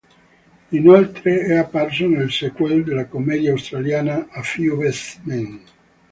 [0.71, 5.61] Inoltre è apparso nel sequel della commedia australiana "A Few Best Men.